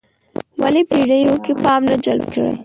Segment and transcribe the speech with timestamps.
[0.61, 2.51] ولې پېړیو کې پام نه جلب کړی.